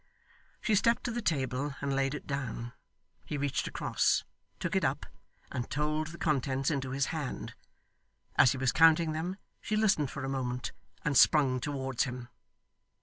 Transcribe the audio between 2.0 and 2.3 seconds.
it